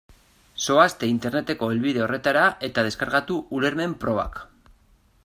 [0.67, 4.45] Zoazte Interneteko helbide horretara eta deskargatu ulermen-probak.